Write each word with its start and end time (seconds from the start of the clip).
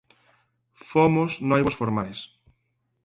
Fomos 0.89 1.31
noivos 1.49 1.77
formais. 1.81 2.19